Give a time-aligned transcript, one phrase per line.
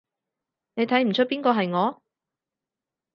[0.73, 2.01] 你睇唔岀邊個係我？